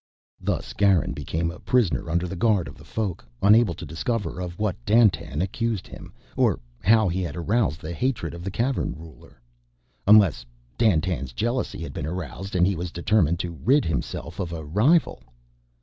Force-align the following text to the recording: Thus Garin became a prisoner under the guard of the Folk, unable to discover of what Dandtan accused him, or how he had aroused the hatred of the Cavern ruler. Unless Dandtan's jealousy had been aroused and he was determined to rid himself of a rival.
Thus 0.39 0.73
Garin 0.73 1.11
became 1.11 1.51
a 1.51 1.59
prisoner 1.59 2.09
under 2.09 2.27
the 2.27 2.35
guard 2.35 2.67
of 2.67 2.75
the 2.75 2.83
Folk, 2.83 3.23
unable 3.39 3.75
to 3.75 3.85
discover 3.85 4.39
of 4.39 4.57
what 4.57 4.83
Dandtan 4.83 5.43
accused 5.43 5.85
him, 5.85 6.11
or 6.35 6.59
how 6.83 7.07
he 7.07 7.21
had 7.21 7.35
aroused 7.35 7.79
the 7.81 7.93
hatred 7.93 8.33
of 8.33 8.43
the 8.43 8.49
Cavern 8.49 8.95
ruler. 8.97 9.39
Unless 10.07 10.43
Dandtan's 10.75 11.33
jealousy 11.33 11.83
had 11.83 11.93
been 11.93 12.07
aroused 12.07 12.55
and 12.55 12.65
he 12.65 12.75
was 12.75 12.91
determined 12.91 13.37
to 13.41 13.51
rid 13.63 13.85
himself 13.85 14.39
of 14.39 14.51
a 14.51 14.65
rival. 14.65 15.21